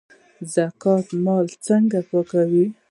زکات 0.53 1.07
مال 1.25 1.45
څنګه 1.65 1.99
پاکوي؟ 2.09 2.65